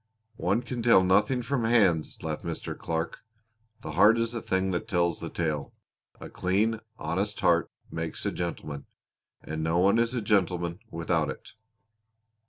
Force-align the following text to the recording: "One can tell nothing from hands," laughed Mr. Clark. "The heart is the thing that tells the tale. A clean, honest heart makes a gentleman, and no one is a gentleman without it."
"One 0.37 0.63
can 0.63 0.81
tell 0.81 1.03
nothing 1.03 1.43
from 1.43 1.63
hands," 1.63 2.17
laughed 2.23 2.43
Mr. 2.43 2.75
Clark. 2.75 3.19
"The 3.81 3.91
heart 3.91 4.17
is 4.17 4.31
the 4.31 4.41
thing 4.41 4.71
that 4.71 4.87
tells 4.87 5.19
the 5.19 5.29
tale. 5.29 5.73
A 6.19 6.27
clean, 6.27 6.79
honest 6.97 7.41
heart 7.41 7.69
makes 7.91 8.25
a 8.25 8.31
gentleman, 8.31 8.87
and 9.43 9.61
no 9.61 9.77
one 9.77 9.99
is 9.99 10.15
a 10.15 10.21
gentleman 10.23 10.79
without 10.89 11.29
it." 11.29 11.51